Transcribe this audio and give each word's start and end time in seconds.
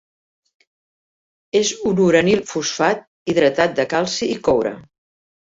És 1.59 1.69
un 1.91 2.01
uranil-fosfat 2.07 3.05
hidratat 3.35 3.79
de 3.81 3.89
calci 3.93 4.33
i 4.39 4.43
coure. 4.49 4.77